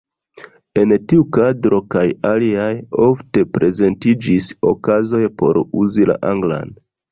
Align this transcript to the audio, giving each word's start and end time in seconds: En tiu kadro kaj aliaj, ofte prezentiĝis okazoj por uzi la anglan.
En 0.83 0.93
tiu 1.11 1.25
kadro 1.37 1.81
kaj 1.95 2.03
aliaj, 2.31 2.71
ofte 3.09 3.45
prezentiĝis 3.59 4.51
okazoj 4.73 5.23
por 5.45 5.63
uzi 5.85 6.11
la 6.15 6.19
anglan. 6.35 6.77